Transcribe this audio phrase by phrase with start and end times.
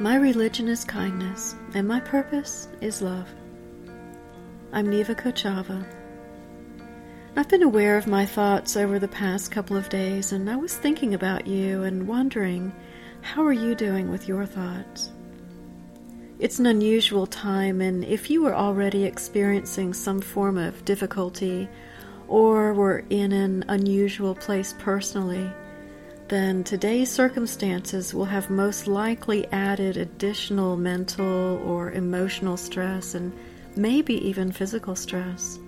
[0.00, 3.28] My religion is kindness, and my purpose is love.
[4.72, 5.84] I'm Neva Kochava.
[7.36, 10.74] I've been aware of my thoughts over the past couple of days, and I was
[10.74, 12.72] thinking about you and wondering
[13.20, 15.10] how are you doing with your thoughts?
[16.38, 21.68] It's an unusual time, and if you were already experiencing some form of difficulty
[22.26, 25.52] or were in an unusual place personally,
[26.30, 33.32] then today's circumstances will have most likely added additional mental or emotional stress and
[33.74, 35.58] maybe even physical stress.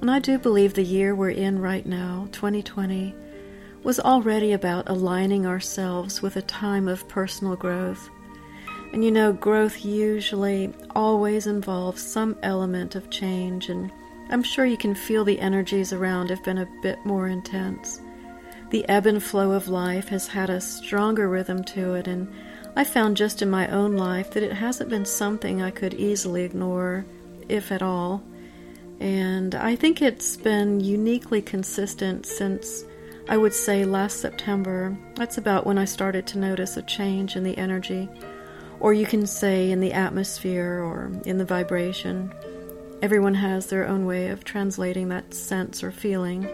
[0.00, 3.14] And I do believe the year we're in right now, 2020,
[3.82, 8.08] was already about aligning ourselves with a time of personal growth.
[8.94, 13.92] And you know, growth usually always involves some element of change, and
[14.30, 18.00] I'm sure you can feel the energies around have been a bit more intense.
[18.72, 22.26] The ebb and flow of life has had a stronger rhythm to it, and
[22.74, 26.44] I found just in my own life that it hasn't been something I could easily
[26.44, 27.04] ignore,
[27.50, 28.24] if at all.
[28.98, 32.86] And I think it's been uniquely consistent since
[33.28, 34.96] I would say last September.
[35.16, 38.08] That's about when I started to notice a change in the energy,
[38.80, 42.32] or you can say in the atmosphere or in the vibration.
[43.02, 46.48] Everyone has their own way of translating that sense or feeling.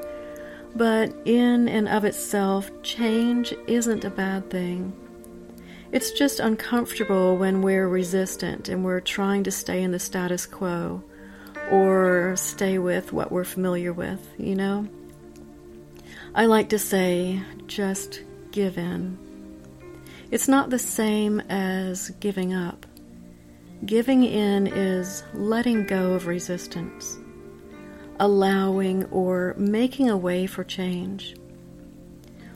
[0.74, 4.92] But in and of itself, change isn't a bad thing.
[5.90, 11.02] It's just uncomfortable when we're resistant and we're trying to stay in the status quo
[11.70, 14.86] or stay with what we're familiar with, you know?
[16.34, 19.18] I like to say, just give in.
[20.30, 22.84] It's not the same as giving up.
[23.86, 27.18] Giving in is letting go of resistance
[28.20, 31.36] allowing or making a way for change.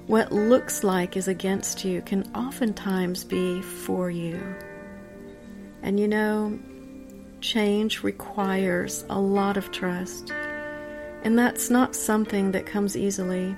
[0.07, 4.43] What looks like is against you can oftentimes be for you.
[5.83, 6.59] And you know,
[7.41, 10.33] change requires a lot of trust.
[11.23, 13.55] And that's not something that comes easily,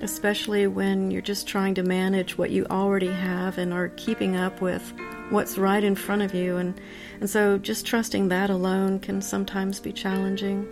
[0.00, 4.60] especially when you're just trying to manage what you already have and are keeping up
[4.60, 4.92] with
[5.30, 6.56] what's right in front of you.
[6.56, 6.80] And,
[7.20, 10.68] and so just trusting that alone can sometimes be challenging.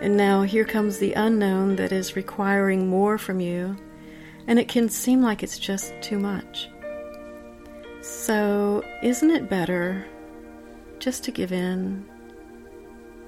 [0.00, 3.76] And now here comes the unknown that is requiring more from you,
[4.46, 6.68] and it can seem like it's just too much.
[8.00, 10.06] So, isn't it better
[11.00, 12.06] just to give in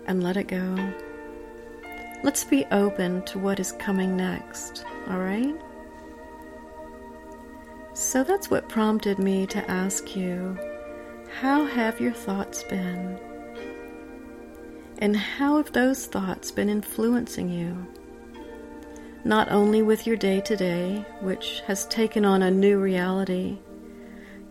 [0.06, 0.92] and let it go?
[2.22, 5.54] Let's be open to what is coming next, all right?
[7.94, 10.58] So that's what prompted me to ask you
[11.40, 13.18] how have your thoughts been?
[15.00, 17.86] And how have those thoughts been influencing you?
[19.24, 23.58] Not only with your day to day, which has taken on a new reality.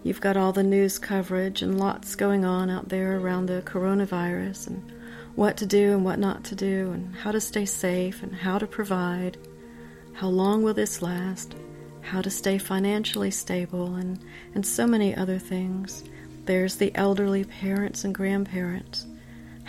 [0.01, 4.67] You've got all the news coverage and lots going on out there around the coronavirus
[4.67, 4.91] and
[5.35, 8.57] what to do and what not to do and how to stay safe and how
[8.57, 9.37] to provide.
[10.13, 11.53] How long will this last?
[12.01, 14.19] How to stay financially stable and,
[14.55, 16.03] and so many other things.
[16.45, 19.05] There's the elderly parents and grandparents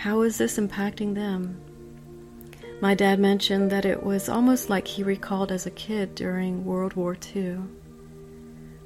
[0.01, 1.61] how is this impacting them?
[2.81, 6.95] My dad mentioned that it was almost like he recalled as a kid during World
[6.95, 7.59] War II.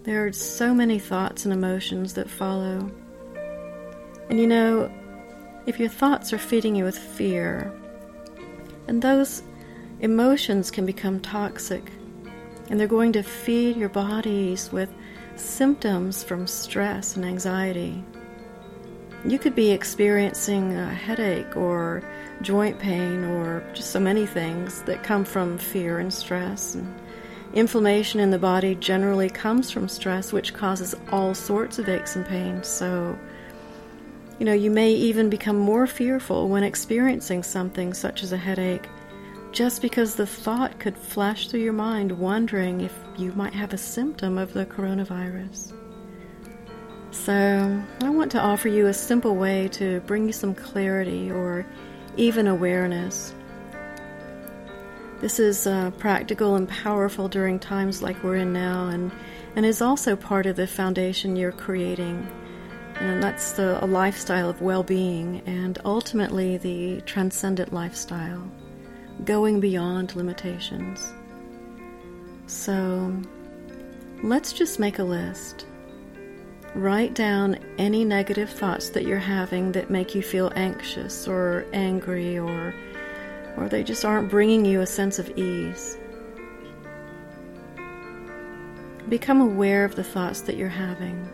[0.02, 2.90] There are so many thoughts and emotions that follow.
[4.28, 4.90] And you know,
[5.66, 7.72] if your thoughts are feeding you with fear,
[8.88, 9.44] and those
[10.00, 11.92] emotions can become toxic,
[12.70, 14.92] and they're going to feed your bodies with
[15.36, 18.02] symptoms from stress and anxiety.
[19.26, 22.02] You could be experiencing a headache or
[22.42, 26.74] joint pain or just so many things that come from fear and stress.
[26.74, 26.94] And
[27.54, 32.26] inflammation in the body generally comes from stress, which causes all sorts of aches and
[32.26, 32.68] pains.
[32.68, 33.18] So,
[34.38, 38.86] you know, you may even become more fearful when experiencing something such as a headache
[39.52, 43.78] just because the thought could flash through your mind wondering if you might have a
[43.78, 45.72] symptom of the coronavirus.
[47.14, 51.64] So, I want to offer you a simple way to bring you some clarity or
[52.16, 53.32] even awareness.
[55.20, 59.12] This is uh, practical and powerful during times like we're in now, and,
[59.54, 62.28] and is also part of the foundation you're creating.
[62.96, 68.42] And that's the, a lifestyle of well being and ultimately the transcendent lifestyle,
[69.24, 71.14] going beyond limitations.
[72.48, 73.16] So,
[74.22, 75.66] let's just make a list.
[76.74, 82.36] Write down any negative thoughts that you're having that make you feel anxious or angry
[82.36, 82.74] or
[83.56, 85.96] or they just aren't bringing you a sense of ease.
[89.08, 91.28] Become aware of the thoughts that you're having.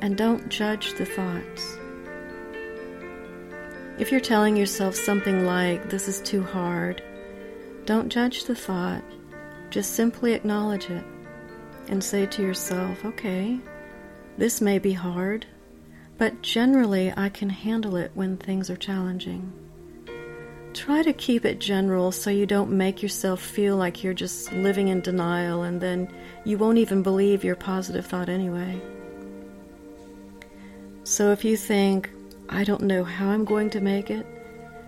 [0.00, 1.78] And don't judge the thoughts.
[3.98, 7.02] If you're telling yourself something like, this is too hard,
[7.86, 9.02] don't judge the thought.
[9.70, 11.04] Just simply acknowledge it
[11.88, 13.58] and say to yourself, okay,
[14.38, 15.46] this may be hard,
[16.18, 19.52] but generally I can handle it when things are challenging.
[20.72, 24.88] Try to keep it general so you don't make yourself feel like you're just living
[24.88, 26.12] in denial and then
[26.44, 28.80] you won't even believe your positive thought anyway.
[31.04, 32.10] So if you think,
[32.48, 34.26] I don't know how I'm going to make it,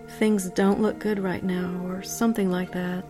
[0.09, 3.05] things don't look good right now, or something like that,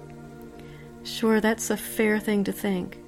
[1.03, 2.99] sure, that's a fair thing to think.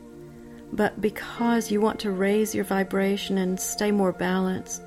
[0.72, 4.84] But because you want to raise your vibration and stay more balanced,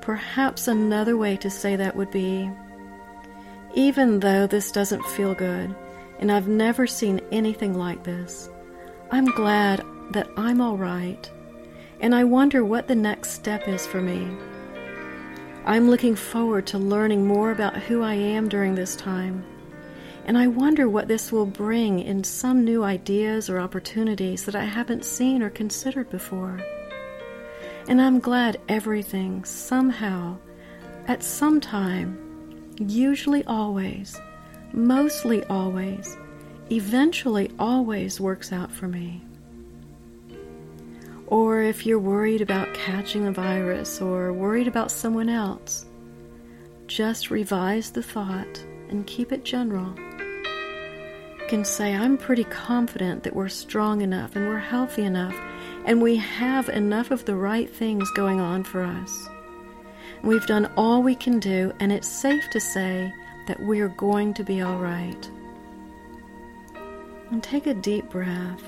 [0.00, 2.50] perhaps another way to say that would be
[3.74, 5.74] even though this doesn't feel good,
[6.18, 8.50] and I've never seen anything like this,
[9.10, 11.30] I'm glad that I'm all right,
[12.00, 14.28] and I wonder what the next step is for me.
[15.66, 19.44] I'm looking forward to learning more about who I am during this time,
[20.24, 24.64] and I wonder what this will bring in some new ideas or opportunities that I
[24.64, 26.60] haven't seen or considered before.
[27.88, 30.36] And I'm glad everything, somehow,
[31.08, 32.18] at some time,
[32.78, 34.20] usually always,
[34.72, 36.16] mostly always,
[36.70, 39.22] eventually always works out for me.
[41.26, 45.86] Or if you're worried about catching a virus or worried about someone else,
[46.86, 49.94] just revise the thought and keep it general.
[51.50, 55.34] Can say, I'm pretty confident that we're strong enough and we're healthy enough
[55.84, 59.28] and we have enough of the right things going on for us.
[60.22, 63.12] We've done all we can do, and it's safe to say
[63.48, 65.28] that we're going to be all right.
[67.32, 68.62] And take a deep breath.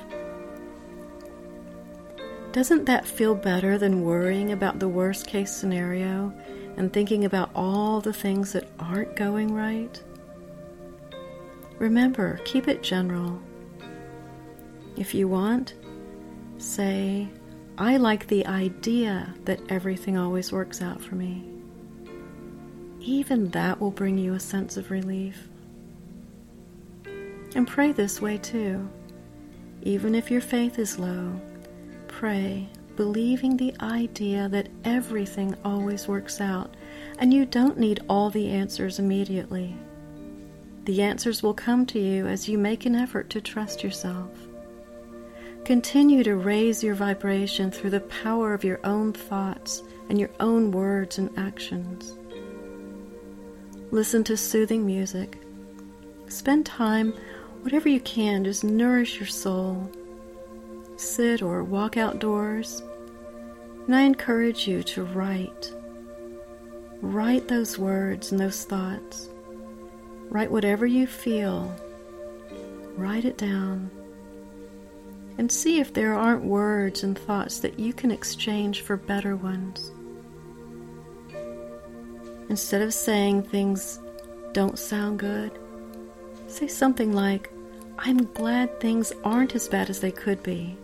[2.50, 6.32] Doesn't that feel better than worrying about the worst case scenario
[6.76, 10.02] and thinking about all the things that aren't going right?
[11.78, 13.40] Remember, keep it general.
[14.96, 15.74] If you want,
[16.58, 17.28] say,
[17.78, 21.44] I like the idea that everything always works out for me.
[23.00, 25.48] Even that will bring you a sense of relief.
[27.54, 28.88] And pray this way too.
[29.82, 31.40] Even if your faith is low,
[32.06, 36.74] pray believing the idea that everything always works out
[37.18, 39.74] and you don't need all the answers immediately.
[40.84, 44.30] The answers will come to you as you make an effort to trust yourself.
[45.64, 50.72] Continue to raise your vibration through the power of your own thoughts and your own
[50.72, 52.16] words and actions.
[53.92, 55.38] Listen to soothing music.
[56.26, 57.14] Spend time,
[57.60, 59.88] whatever you can, just nourish your soul.
[60.96, 62.82] Sit or walk outdoors.
[63.86, 65.72] And I encourage you to write.
[67.00, 69.28] Write those words and those thoughts.
[70.32, 71.76] Write whatever you feel.
[72.96, 73.90] Write it down
[75.36, 79.92] and see if there aren't words and thoughts that you can exchange for better ones.
[82.48, 84.00] Instead of saying things
[84.52, 85.52] don't sound good,
[86.46, 87.50] say something like,
[87.98, 90.78] I'm glad things aren't as bad as they could be.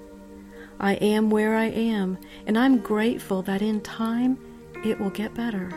[0.78, 4.36] I am where I am, and I'm grateful that in time
[4.84, 5.70] it will get better.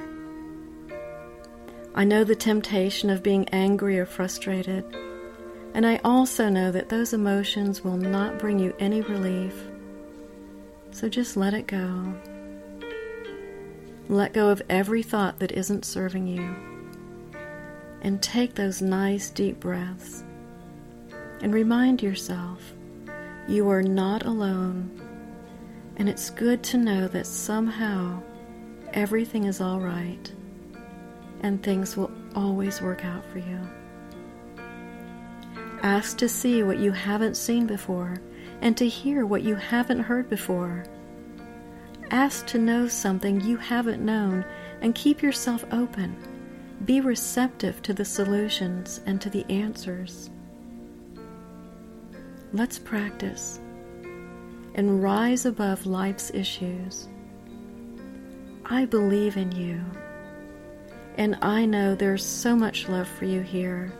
[1.94, 4.86] I know the temptation of being angry or frustrated
[5.74, 9.56] and I also know that those emotions will not bring you any relief.
[10.92, 12.14] So just let it go.
[14.10, 16.56] Let go of every thought that isn't serving you.
[18.02, 20.24] And take those nice deep breaths.
[21.42, 22.74] And remind yourself
[23.48, 25.00] you are not alone.
[25.96, 28.22] And it's good to know that somehow
[28.94, 30.32] everything is all right
[31.42, 33.60] and things will always work out for you.
[35.84, 38.22] Ask to see what you haven't seen before
[38.62, 40.86] and to hear what you haven't heard before.
[42.12, 44.46] Ask to know something you haven't known
[44.82, 46.16] and keep yourself open.
[46.86, 50.30] Be receptive to the solutions and to the answers.
[52.54, 53.60] Let's practice
[54.76, 57.08] and rise above life's issues.
[58.66, 59.82] I believe in you,
[61.18, 63.94] and I know there's so much love for you here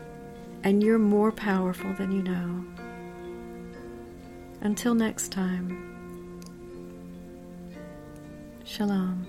[0.64, 2.64] and you're more powerful than you know.
[4.60, 5.92] Until next time,
[8.64, 9.26] Shalom.